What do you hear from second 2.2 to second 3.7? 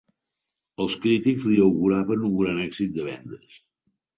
un gran èxit de vendes.